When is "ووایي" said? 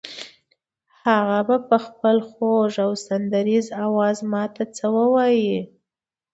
4.95-5.59